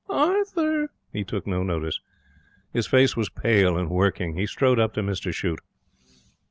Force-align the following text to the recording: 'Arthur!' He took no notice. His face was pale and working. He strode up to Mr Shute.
'Arthur!' 0.09 0.89
He 1.13 1.23
took 1.23 1.45
no 1.45 1.61
notice. 1.61 1.99
His 2.73 2.87
face 2.87 3.15
was 3.15 3.29
pale 3.29 3.77
and 3.77 3.87
working. 3.87 4.35
He 4.35 4.47
strode 4.47 4.79
up 4.79 4.95
to 4.95 5.03
Mr 5.03 5.31
Shute. 5.31 5.61